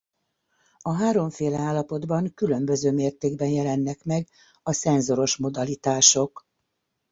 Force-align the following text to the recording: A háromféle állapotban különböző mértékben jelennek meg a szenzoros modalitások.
A 0.81 0.91
háromféle 0.91 1.57
állapotban 1.57 2.33
különböző 2.33 2.91
mértékben 2.91 3.47
jelennek 3.49 4.03
meg 4.03 4.27
a 4.63 4.71
szenzoros 4.73 5.37
modalitások. 5.37 6.47